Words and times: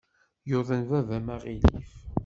Yuḍen 0.49 0.81
baba-m 0.89 1.27
aɣilif. 1.35 1.89